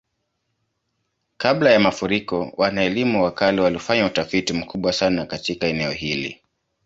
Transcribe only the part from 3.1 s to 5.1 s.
wa kale walifanya utafiti mkubwa